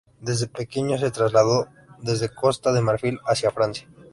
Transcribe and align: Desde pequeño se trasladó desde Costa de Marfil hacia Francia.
Desde 0.19 0.47
pequeño 0.47 0.97
se 0.97 1.11
trasladó 1.11 1.67
desde 1.99 2.33
Costa 2.33 2.71
de 2.71 2.81
Marfil 2.81 3.19
hacia 3.23 3.51
Francia. 3.51 3.87